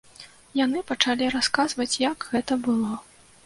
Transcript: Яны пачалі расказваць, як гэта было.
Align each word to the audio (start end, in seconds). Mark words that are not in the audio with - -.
Яны 0.59 0.81
пачалі 0.93 1.29
расказваць, 1.37 2.01
як 2.09 2.29
гэта 2.33 2.61
было. 2.69 2.99